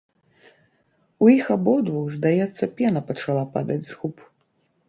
[1.25, 4.17] У іх абодвух, здаецца, пена пачала падаць з губ.